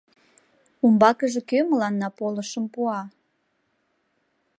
Умбакыже 0.85 1.41
кӧ 1.49 1.59
мыланна 1.69 2.09
полышым 2.17 2.65
пуа? 2.73 3.01